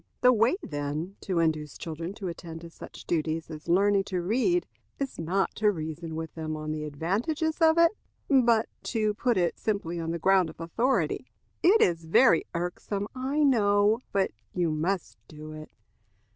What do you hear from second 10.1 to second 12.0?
ground of authority. "It